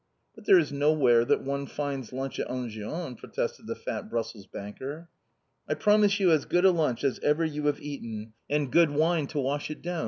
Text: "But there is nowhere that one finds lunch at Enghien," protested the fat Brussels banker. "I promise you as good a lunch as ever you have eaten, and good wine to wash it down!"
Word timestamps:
"But 0.33 0.45
there 0.45 0.57
is 0.57 0.71
nowhere 0.73 1.23
that 1.25 1.43
one 1.43 1.67
finds 1.67 2.11
lunch 2.11 2.39
at 2.39 2.49
Enghien," 2.49 3.15
protested 3.15 3.67
the 3.67 3.75
fat 3.75 4.09
Brussels 4.09 4.47
banker. 4.47 5.09
"I 5.69 5.75
promise 5.75 6.19
you 6.19 6.31
as 6.31 6.45
good 6.45 6.65
a 6.65 6.71
lunch 6.71 7.03
as 7.03 7.19
ever 7.19 7.45
you 7.45 7.67
have 7.67 7.79
eaten, 7.79 8.33
and 8.49 8.71
good 8.71 8.89
wine 8.89 9.27
to 9.27 9.39
wash 9.39 9.69
it 9.69 9.83
down!" 9.83 9.99